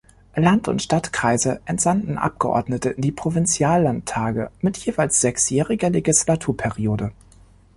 [0.35, 7.11] Land- und Stadtkreise entsandten Abgeordnete in die Provinziallandtage mit jeweils sechsjähriger Legislaturperiode.